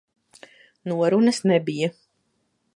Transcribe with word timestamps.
Norunas 0.93 1.43
nebija. 1.53 1.93